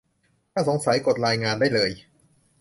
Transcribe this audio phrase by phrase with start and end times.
[0.53, 1.91] ถ้าสงสัย กดรายงานได้เลย